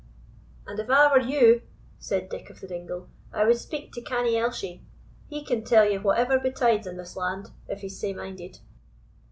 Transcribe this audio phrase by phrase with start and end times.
[0.65, 1.61] "And if I were you,"
[1.99, 4.83] said Dick of the Dingle, "I would speak to Canny Elshie.
[5.27, 8.61] He can tell you whatever betides in this land, if he's sae minded."